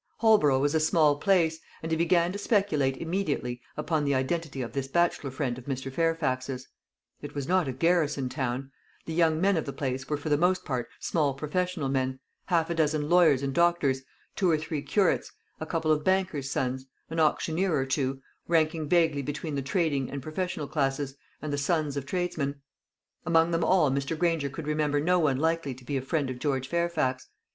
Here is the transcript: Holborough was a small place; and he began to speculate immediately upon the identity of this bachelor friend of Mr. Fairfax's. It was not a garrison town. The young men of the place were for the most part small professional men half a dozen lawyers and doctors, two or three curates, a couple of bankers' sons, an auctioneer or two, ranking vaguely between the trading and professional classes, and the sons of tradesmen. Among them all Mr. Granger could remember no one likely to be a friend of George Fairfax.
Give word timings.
Holborough 0.17 0.57
was 0.61 0.73
a 0.73 0.79
small 0.79 1.17
place; 1.17 1.59
and 1.83 1.91
he 1.91 1.95
began 1.95 2.31
to 2.31 2.39
speculate 2.39 2.97
immediately 2.97 3.61
upon 3.77 4.03
the 4.03 4.15
identity 4.15 4.63
of 4.63 4.73
this 4.73 4.87
bachelor 4.87 5.29
friend 5.29 5.59
of 5.59 5.65
Mr. 5.65 5.93
Fairfax's. 5.93 6.67
It 7.21 7.35
was 7.35 7.47
not 7.47 7.67
a 7.67 7.71
garrison 7.71 8.27
town. 8.27 8.71
The 9.05 9.13
young 9.13 9.39
men 9.39 9.57
of 9.57 9.65
the 9.67 9.73
place 9.73 10.09
were 10.09 10.17
for 10.17 10.29
the 10.29 10.39
most 10.39 10.65
part 10.65 10.89
small 10.99 11.35
professional 11.35 11.87
men 11.87 12.19
half 12.47 12.71
a 12.71 12.73
dozen 12.73 13.09
lawyers 13.09 13.43
and 13.43 13.53
doctors, 13.53 14.01
two 14.35 14.49
or 14.49 14.57
three 14.57 14.81
curates, 14.81 15.31
a 15.59 15.67
couple 15.67 15.91
of 15.91 16.03
bankers' 16.03 16.49
sons, 16.49 16.87
an 17.11 17.19
auctioneer 17.19 17.75
or 17.75 17.85
two, 17.85 18.23
ranking 18.47 18.89
vaguely 18.89 19.21
between 19.21 19.53
the 19.53 19.61
trading 19.61 20.09
and 20.09 20.23
professional 20.23 20.67
classes, 20.67 21.15
and 21.43 21.53
the 21.53 21.59
sons 21.59 21.95
of 21.95 22.07
tradesmen. 22.07 22.59
Among 23.23 23.51
them 23.51 23.63
all 23.63 23.91
Mr. 23.91 24.17
Granger 24.17 24.49
could 24.49 24.65
remember 24.65 24.99
no 24.99 25.19
one 25.19 25.37
likely 25.37 25.75
to 25.75 25.85
be 25.85 25.95
a 25.95 26.01
friend 26.01 26.31
of 26.31 26.39
George 26.39 26.67
Fairfax. 26.67 27.27